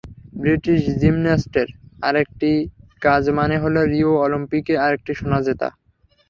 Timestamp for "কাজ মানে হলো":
3.01-3.79